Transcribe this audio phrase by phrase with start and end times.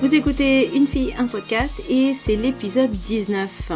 [0.00, 3.70] Vous écoutez Une fille, un podcast et c'est l'épisode 19.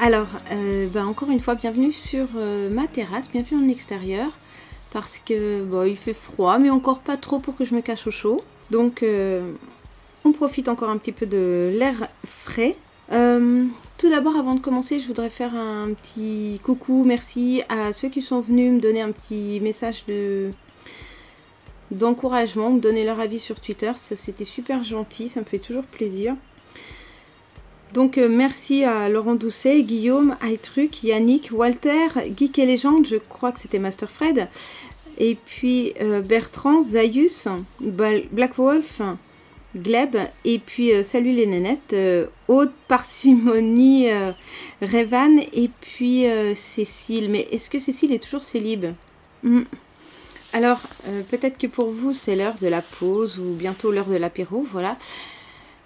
[0.00, 4.30] Alors, euh, bah, encore une fois, bienvenue sur euh, ma terrasse, bienvenue en extérieur
[4.90, 8.06] parce que bon, il fait froid, mais encore pas trop pour que je me cache
[8.06, 8.40] au chaud.
[8.70, 9.52] Donc, euh,
[10.24, 12.74] on profite encore un petit peu de l'air frais.
[13.10, 18.22] tout d'abord, avant de commencer, je voudrais faire un petit coucou, merci à ceux qui
[18.22, 20.52] sont venus me donner un petit message de
[21.92, 23.92] d'encouragement, me donner leur avis sur Twitter.
[23.96, 26.34] Ça, c'était super gentil, ça me fait toujours plaisir.
[27.92, 33.52] Donc euh, merci à Laurent Doucet, Guillaume, Altruc, Yannick, Walter, Geek et Légende, je crois
[33.52, 34.48] que c'était Master Fred,
[35.18, 37.48] et puis euh, Bertrand, Zayus,
[37.80, 39.02] Black Wolf,
[39.76, 40.16] Gleb,
[40.46, 41.94] et puis euh, salut les nénettes,
[42.48, 44.08] Haute Parcimonie,
[44.80, 46.24] Revan, et puis
[46.54, 47.28] Cécile.
[47.30, 48.86] Mais est-ce que Cécile est toujours célib?
[49.42, 49.64] Hmm.
[50.52, 50.80] Alors,
[51.30, 54.98] peut-être que pour vous, c'est l'heure de la pause ou bientôt l'heure de l'apéro, voilà.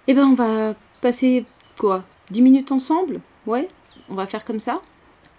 [0.07, 1.45] Eh ben, on va passer
[1.77, 3.21] quoi 10 minutes ensemble?
[3.45, 3.69] Ouais,
[4.09, 4.81] on va faire comme ça.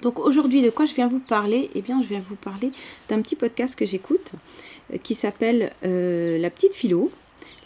[0.03, 1.71] Donc aujourd'hui, de quoi je viens vous parler?
[1.75, 2.71] Eh bien, je viens vous parler
[3.09, 4.33] d'un petit podcast que j'écoute
[4.93, 7.11] euh, qui s'appelle euh, La petite philo.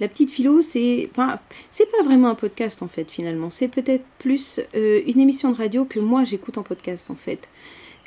[0.00, 3.50] La petite philo, c'est pas, c'est pas vraiment un podcast en fait finalement.
[3.50, 7.50] C'est peut-être plus euh, une émission de radio que moi j'écoute en podcast en fait.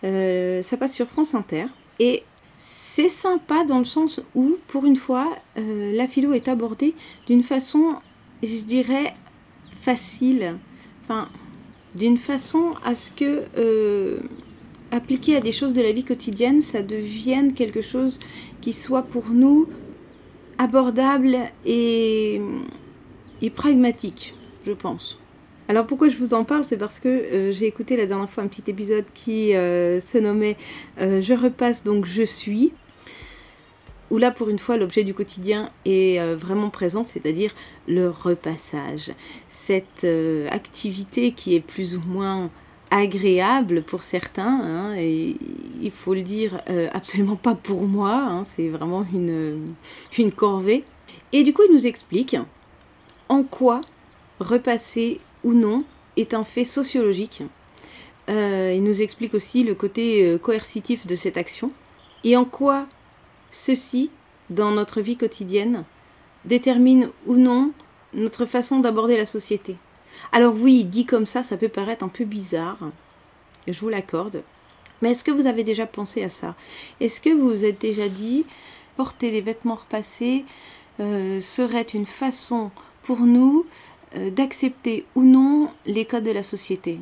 [0.01, 1.65] ça passe sur France Inter
[1.99, 2.23] et
[2.57, 6.95] c'est sympa dans le sens où, pour une fois, la philo est abordée
[7.27, 7.95] d'une façon,
[8.41, 9.13] je dirais,
[9.81, 10.57] facile,
[11.03, 11.29] enfin,
[11.95, 14.19] d'une façon à ce que euh,
[14.91, 18.19] appliquer à des choses de la vie quotidienne, ça devienne quelque chose
[18.61, 19.67] qui soit pour nous
[20.57, 22.41] abordable et
[23.53, 24.33] pragmatique,
[24.65, 25.19] je pense.
[25.67, 28.43] Alors pourquoi je vous en parle, c'est parce que euh, j'ai écouté la dernière fois
[28.43, 30.57] un petit épisode qui euh, se nommait
[30.99, 32.71] Je repasse donc je suis
[34.11, 37.51] où là pour une fois l'objet du quotidien est euh, vraiment présent, c'est-à-dire
[37.87, 39.11] le repassage.
[39.47, 42.49] Cette euh, activité qui est plus ou moins
[42.91, 45.35] agréable pour certains, hein, et
[45.81, 50.83] il faut le dire, euh, absolument pas pour moi, hein, c'est vraiment une corvée.
[51.33, 52.37] Et du coup il nous explique
[53.27, 53.81] en quoi
[54.39, 55.85] repasser ou non
[56.17, 57.43] est un fait sociologique.
[58.27, 61.71] il nous explique aussi le côté coercitif de cette action
[62.25, 62.87] et en quoi
[63.51, 64.11] Ceci,
[64.49, 65.85] dans notre vie quotidienne,
[66.43, 67.71] détermine ou non
[68.13, 69.77] notre façon d'aborder la société.
[70.31, 72.79] Alors oui, dit comme ça, ça peut paraître un peu bizarre,
[73.67, 74.43] je vous l'accorde,
[75.01, 76.55] mais est-ce que vous avez déjà pensé à ça?
[76.99, 78.45] Est-ce que vous vous êtes déjà dit,
[78.97, 80.45] porter des vêtements repassés
[80.99, 82.71] euh, serait une façon
[83.03, 83.94] pour nous euh,
[84.31, 86.99] d'accepter ou non les codes de la société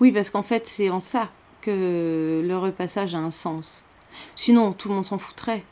[0.00, 1.30] Oui, parce qu'en fait, c'est en ça
[1.60, 3.84] que le repassage a un sens.
[4.36, 5.64] Sinon, tout le monde s'en foutrait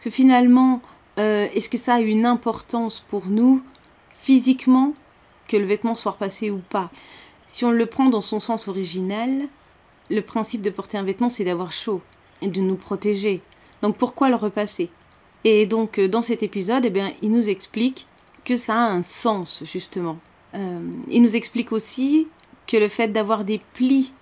[0.00, 0.82] que finalement,
[1.18, 3.62] euh, est-ce que ça a une importance pour nous
[4.10, 4.94] physiquement
[5.48, 6.90] que le vêtement soit repassé ou pas?
[7.46, 9.48] Si on le prend dans son sens originel,
[10.10, 12.02] le principe de porter un vêtement, c'est d'avoir chaud
[12.42, 13.40] et de nous protéger.
[13.82, 14.90] Donc pourquoi le repasser?
[15.44, 18.06] Et donc euh, dans cet épisode, eh bien, il nous explique
[18.44, 20.18] que ça a un sens justement.
[20.54, 22.28] Euh, il nous explique aussi
[22.66, 24.12] que le fait d'avoir des plis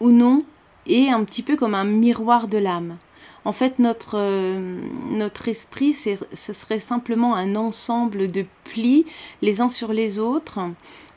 [0.00, 0.42] ou non
[0.86, 2.98] est un petit peu comme un miroir de l'âme
[3.44, 9.04] en fait, notre, euh, notre esprit, ce serait simplement un ensemble de plis
[9.40, 10.60] les uns sur les autres,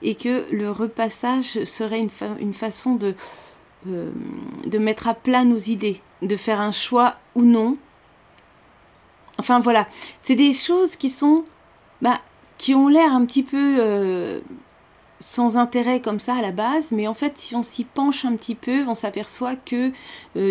[0.02, 2.10] et que le repassage serait une,
[2.40, 3.16] une façon de,
[3.88, 4.12] euh,
[4.66, 7.78] de mettre à plat nos idées, de faire un choix ou non.
[9.38, 9.88] Enfin voilà,
[10.22, 11.44] c'est des choses qui sont,
[12.02, 12.22] bah,
[12.66, 14.40] qui ont l'air un petit peu euh,
[15.20, 18.36] sans intérêt comme ça à la base, mais en fait, si on s'y penche un
[18.36, 19.92] petit peu, on s'aperçoit que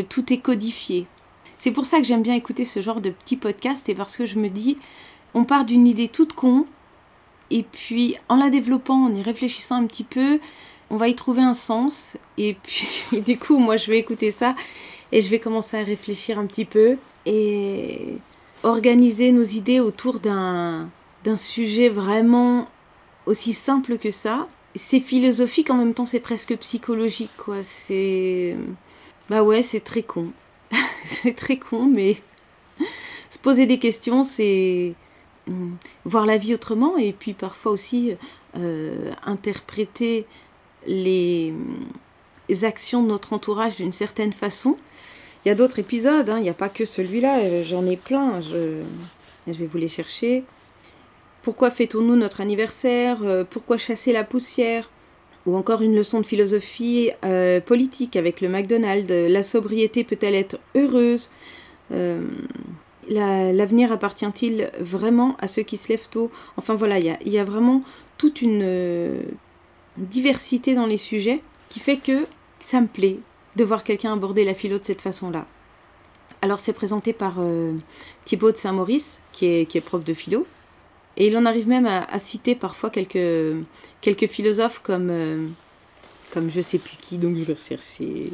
[0.03, 1.09] tout est codifié.
[1.59, 4.27] C'est pour ça que j'aime bien écouter ce genre de petits podcasts et parce que
[4.27, 4.79] je me dis,
[5.35, 6.67] on part d'une idée toute con
[7.51, 10.39] et puis en la développant, en y réfléchissant un petit peu,
[10.91, 12.87] on va y trouver un sens et puis
[13.27, 14.55] du coup, moi je vais écouter ça
[15.11, 16.97] et je vais commencer à réfléchir un petit peu
[17.27, 18.19] et
[18.63, 20.89] organiser nos idées autour d'un
[21.25, 22.69] d'un sujet vraiment
[23.27, 24.47] aussi simple que ça.
[24.75, 27.63] C'est philosophique en même temps, c'est presque psychologique quoi.
[27.63, 28.57] C'est
[29.31, 30.29] bah ouais, c'est très con.
[31.05, 32.17] c'est très con, mais
[33.31, 34.95] se poser des questions, c'est
[35.49, 38.15] hum, voir la vie autrement et puis parfois aussi
[38.57, 40.27] euh, interpréter
[40.87, 41.55] les,
[42.63, 44.77] actions de notre entourage d'une certaine façon.
[45.45, 47.97] Il y a d'autres épisodes, hein, il n'y a pas que celui-là, euh, j'en ai
[47.97, 48.83] plein, je,
[49.47, 50.45] je, vais vous les chercher.
[51.45, 54.91] Pourquoi fêtons-nous notre anniversaire euh, Pourquoi chasser la poussière?
[55.45, 59.11] Ou encore une leçon de philosophie euh, politique avec le McDonald's.
[59.11, 61.31] La sobriété peut-elle être heureuse?
[61.93, 62.23] Euh,
[63.11, 66.31] L'avenir appartient-il vraiment à ceux qui se lèvent tôt?
[66.57, 67.83] Enfin voilà, il y a, vraiment
[68.17, 69.21] toute une
[69.99, 72.25] diversité dans les sujets qui fait que
[72.61, 73.19] ça me plaît
[73.57, 75.45] de voir quelqu'un aborder la philo de cette façon-là.
[76.41, 77.35] Alors c'est présenté par
[78.25, 80.47] Thibaut de Saint-Maurice, qui est, qui est prof de philo,
[81.17, 83.57] et il en arrive même à, citer parfois quelques,
[84.01, 85.47] quelques philosophes comme, euh,
[86.33, 88.31] comme je sais plus qui, donc je vais rechercher.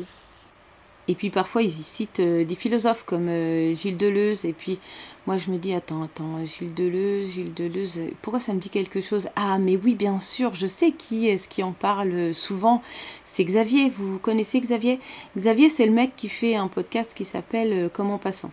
[1.10, 4.44] Et puis parfois, ils citent euh, des philosophes comme euh, Gilles Deleuze.
[4.44, 4.78] Et puis
[5.26, 9.00] moi, je me dis, attends, attends, Gilles Deleuze, Gilles Deleuze, pourquoi ça me dit quelque
[9.00, 9.28] chose?
[9.34, 12.80] Ah, mais oui, bien sûr, je sais qui est-ce qui en parle souvent.
[13.24, 13.90] C'est Xavier.
[13.90, 15.00] Vous connaissez Xavier?
[15.36, 18.52] Xavier, c'est le mec qui fait un podcast qui s'appelle euh, Comment passant.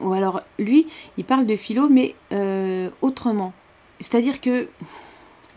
[0.00, 0.86] Ou alors, lui,
[1.18, 2.14] il parle de philo, mais
[3.02, 3.52] autrement.
[3.98, 4.68] C'est-à-dire que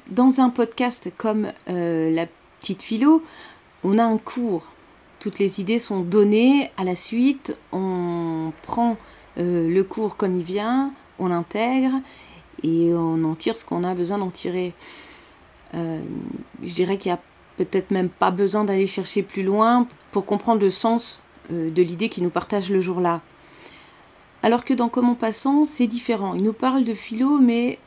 [0.10, 2.26] dans un podcast comme La
[2.60, 3.24] petite philo,
[3.84, 4.74] on a un cours
[5.24, 8.98] toutes les idées sont données à la suite, on prend
[9.38, 11.94] euh, le cours comme il vient, on l'intègre
[12.62, 14.74] et on en tire ce qu'on a besoin d'en tirer.
[15.76, 16.02] Euh,
[16.62, 17.22] je dirais qu'il n'y a
[17.56, 21.24] peut-être même pas besoin d'aller chercher plus loin pour comprendre le sens
[21.54, 23.22] euh, de l'idée qu'il nous partage le jour-là.
[24.44, 26.36] Alors que dans Comment passant, c'est différent.
[26.36, 27.80] Il nous parle de philo, mais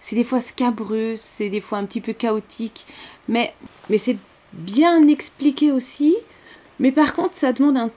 [0.00, 2.86] c'est des fois scabreux, c'est des fois un petit peu chaotique,
[3.28, 3.54] mais,
[3.90, 4.18] mais c'est
[4.52, 6.14] bien expliqué aussi
[6.78, 7.90] mais par contre, ça demande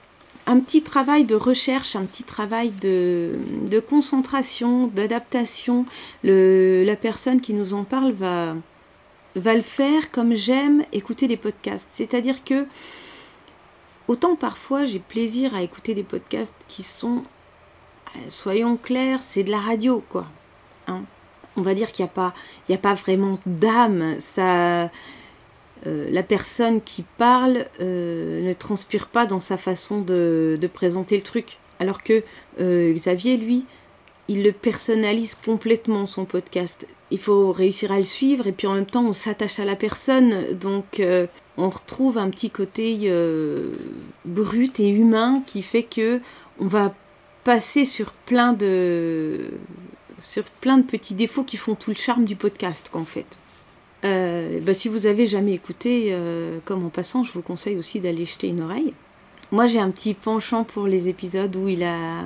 [0.46, 3.38] un, petit travail de recherche, un petit travail de,
[3.88, 5.84] concentration, d'adaptation.
[6.24, 8.56] La personne qui nous en parle va,
[9.36, 11.90] va le faire comme j'aime écouter des podcasts.
[11.92, 12.66] C'est-à-dire que
[14.08, 17.22] autant parfois j'ai plaisir à écouter des podcasts qui sont,
[18.28, 20.26] soyons clairs, c'est de la radio, quoi.
[20.86, 21.02] Hein.
[21.56, 22.34] On va dire qu'il n'y a, pas,
[22.70, 24.16] a pas vraiment d'âme.
[24.18, 24.90] Ça
[25.86, 31.22] euh, la personne qui parle euh, ne transpire pas dans sa façon de, présenter le
[31.22, 31.58] truc.
[31.78, 32.22] Alors que
[32.60, 33.64] euh, Xavier, lui,
[34.28, 36.86] il le personnalise complètement, son podcast.
[37.10, 39.74] Il faut réussir à le suivre et puis en même temps, on s'attache à la
[39.74, 40.54] personne.
[40.54, 41.02] Donc,
[41.56, 43.12] on retrouve un petit côté
[44.24, 46.20] brut et humain qui fait que
[46.60, 46.94] on va
[47.44, 49.50] passer sur plein de
[50.18, 53.38] sur plein de petits défauts qui font tout le charme du podcast qu'en fait.
[54.04, 58.00] Euh, bah, si vous avez jamais écouté, euh, comme en passant, je vous conseille aussi
[58.00, 58.94] d'aller jeter une oreille.
[59.52, 62.22] Moi, j'ai un petit penchant pour les épisodes où il a,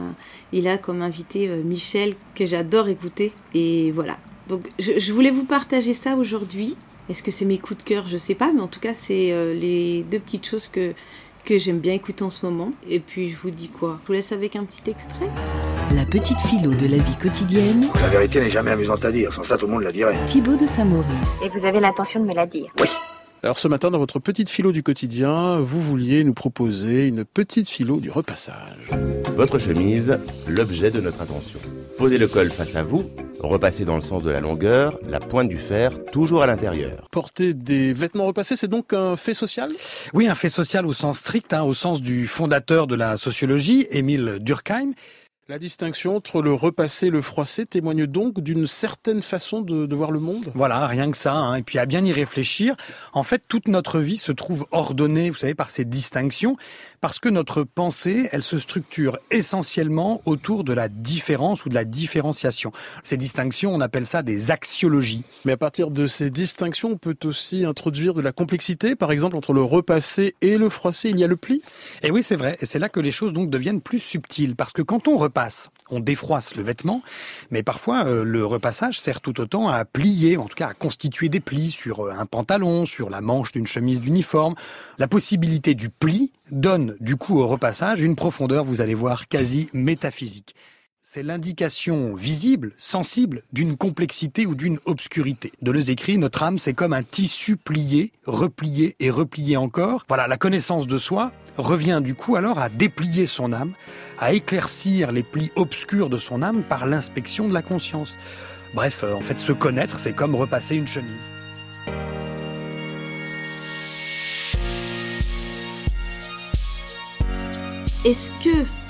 [0.53, 3.33] il a comme invité euh, Michel, que j'adore écouter.
[3.55, 4.19] Et voilà.
[4.49, 6.77] Donc, je, voulais vous partager ça aujourd'hui.
[7.09, 8.07] Est-ce que c'est mes coups de cœur?
[8.07, 10.95] Je sais pas, mais en tout cas, c'est les deux petites choses que,
[11.45, 12.71] que j'aime bien écouter en ce moment.
[12.89, 13.99] Et puis je vous dis quoi?
[14.03, 15.31] Je vous laisse avec un petit extrait.
[15.95, 17.87] La petite philo de la vie quotidienne.
[18.01, 20.17] La vérité n'est jamais amusante à dire, sans ça tout le monde la dirait.
[20.27, 21.41] Thibaut de Saint-Maurice.
[21.45, 22.89] Et vous avez l'intention de me la dire Oui.
[23.43, 27.69] Alors ce matin, dans votre petite philo du quotidien, vous vouliez nous proposer une petite
[27.69, 28.89] philo du repassage.
[29.37, 30.19] Votre chemise,
[30.49, 31.59] l'objet de notre attention.
[31.99, 33.05] Posez le col face à vous,
[33.49, 37.09] repassez dans le sens de la longueur, la pointe du fer toujours à l'intérieur.
[37.11, 39.71] Porter des vêtements repassés, c'est donc un fait social?
[40.13, 43.87] Oui, un fait social au sens strict, hein, au sens du fondateur de la sociologie,
[43.91, 44.93] Émile Durkheim.
[45.47, 50.11] La distinction entre le repassé et le froissé témoigne donc d'une certaine façon de, voir
[50.11, 51.35] le monde Voilà, rien que ça.
[51.35, 51.57] Hein.
[51.57, 52.75] Et puis à bien y réfléchir,
[53.13, 56.57] en fait, toute notre vie se trouve ordonnée, vous savez, par ces distinctions
[57.05, 61.85] parce que notre pensée, elle se structure essentiellement autour de la différence ou de la
[61.85, 62.73] différenciation.
[63.03, 65.23] Ces distinctions, on appelle ça des axiologies.
[65.45, 69.37] Mais à partir de ces distinctions, on peut aussi introduire de la complexité, par exemple
[69.37, 71.61] entre le repassé et le froissé, il y a le pli?
[72.03, 74.73] Et oui, c'est vrai, et c'est là que les choses donc deviennent plus subtiles, parce
[74.73, 75.19] que quand on
[75.91, 77.03] on défroisse le vêtement,
[77.51, 81.29] mais parfois euh, le repassage sert tout autant à plier, en tout cas à constituer
[81.29, 84.55] des plis sur euh, un pantalon, sur la manche d'une chemise d'uniforme.
[84.99, 89.69] La possibilité du pli donne du coup au repassage une profondeur, vous allez voir, quasi
[89.73, 90.55] métaphysique.
[91.07, 95.53] C'est l'indication visible, sensible, d'une complexité ou d'une obscurité.
[95.61, 100.07] Deleuze écrit, notre âme, c'est comme un tissu plié, replié et replié encore.
[100.09, 103.73] Voilà, la connaissance de soi revient du coup alors à déplier son âme,
[104.19, 108.17] à éclaircir les plis obscurs de son âme par l'inspection de la conscience.
[108.73, 111.31] Bref, euh, en fait, se connaître, c'est comme repasser une chemise.
[118.07, 118.84] Est-ce que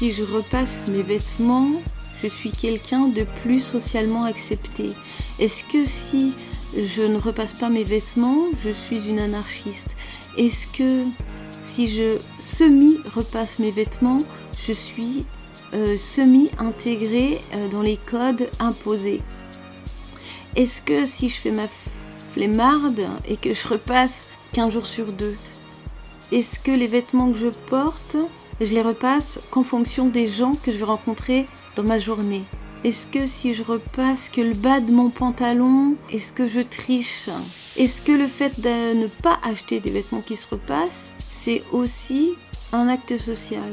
[0.00, 1.72] si je repasse mes vêtements,
[2.22, 4.92] je suis quelqu'un de plus socialement accepté.
[5.38, 6.32] Est-ce que si
[6.74, 9.88] je ne repasse pas mes vêtements, je suis une anarchiste?
[10.38, 11.04] Est-ce que
[11.64, 14.22] si je semi-repasse mes vêtements,
[14.66, 15.26] je suis
[15.74, 19.20] euh, semi-intégrée euh, dans les codes imposés?
[20.56, 21.68] Est-ce que si je fais ma
[22.32, 25.36] flemmarde et que je repasse 15 jours sur deux,
[26.32, 28.16] est-ce que les vêtements que je porte
[28.60, 32.42] je les repasse qu'en fonction des gens que je vais rencontrer dans ma journée.
[32.82, 37.28] Est-ce que si je repasse que le bas de mon pantalon, est-ce que je triche?
[37.76, 42.32] Est-ce que le fait de ne pas acheter des vêtements qui se repassent, c'est aussi
[42.72, 43.70] un acte social?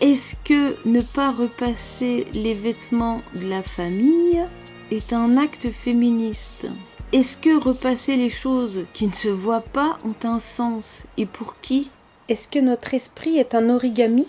[0.00, 4.44] Est-ce que ne pas repasser les vêtements de la famille
[4.90, 6.66] est un acte féministe?
[7.12, 11.04] Est-ce que repasser les choses qui ne se voient pas ont un sens?
[11.16, 11.90] Et pour qui?
[12.30, 14.28] Est-ce que notre esprit est un origami?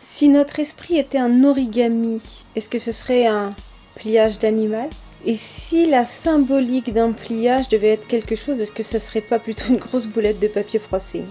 [0.00, 2.22] Si notre esprit était un origami,
[2.56, 3.54] est-ce que ce serait un
[3.96, 4.88] pliage d'animal?
[5.26, 9.38] Et si la symbolique d'un pliage devait être quelque chose, est-ce que ce serait pas
[9.38, 11.22] plutôt une grosse boulette de papier froissé?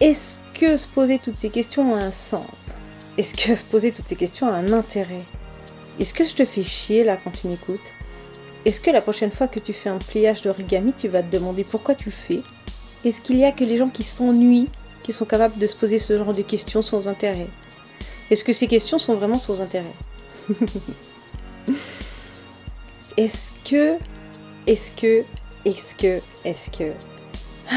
[0.00, 2.70] Est-ce que se poser toutes ces questions a un sens?
[3.18, 5.26] Est-ce que se poser toutes ces questions a un intérêt?
[5.98, 7.92] Est-ce que je te fais chier là quand tu m'écoutes?
[8.64, 11.64] Est-ce que la prochaine fois que tu fais un pliage d'origami, tu vas te demander
[11.64, 12.40] pourquoi tu le fais?
[13.04, 14.68] Est-ce qu'il y a que les gens qui s'ennuient
[15.12, 17.48] sont capables de se poser ce genre de questions sans intérêt.
[18.30, 19.92] Est-ce que ces questions sont vraiment sans intérêt
[23.16, 23.96] Est-ce que,
[24.66, 25.24] est-ce que,
[25.64, 26.92] est-ce que, est-ce que,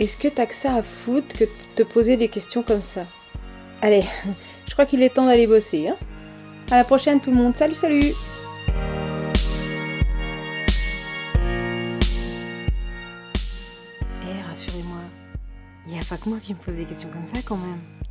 [0.00, 3.04] est-ce que t'as que ça à foutre que de te poser des questions comme ça?
[3.82, 4.04] Allez,
[4.68, 5.96] je crois qu'il est temps d'aller bosser, hein?
[6.70, 7.56] À la prochaine tout le monde.
[7.56, 8.12] Salut, salut
[16.14, 18.03] pas que moi qui me pose des questions comme ça quand même.